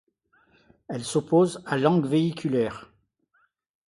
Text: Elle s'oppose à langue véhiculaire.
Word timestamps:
Elle 0.89 1.03
s'oppose 1.03 1.61
à 1.67 1.77
langue 1.77 2.07
véhiculaire. 2.07 2.91